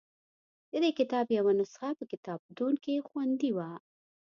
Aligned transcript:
د 0.71 0.73
دې 0.83 0.91
کتاب 0.99 1.25
یوه 1.37 1.51
نسخه 1.59 1.89
په 1.99 2.05
کتابتون 2.11 2.73
کې 2.83 3.05
خوندي 3.07 3.51
وه. 3.57 3.69